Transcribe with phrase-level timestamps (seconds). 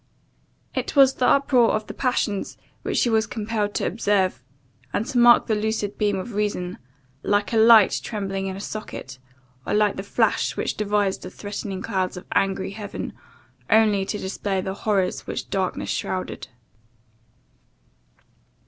[0.73, 4.41] It was the uproar of the passions which she was compelled to observe;
[4.91, 6.79] and to mark the lucid beam of reason,
[7.21, 9.19] like a light trembling in a socket,
[9.63, 13.13] or like the flash which divides the threatening clouds of angry heaven
[13.69, 16.47] only to display the horrors which darkness shrouded.